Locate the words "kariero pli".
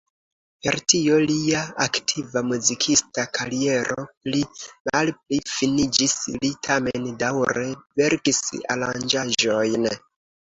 3.39-4.39